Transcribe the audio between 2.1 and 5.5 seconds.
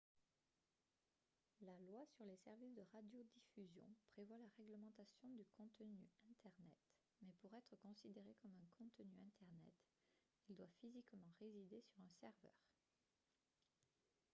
les services de radiodiffusion prévoit la réglementation du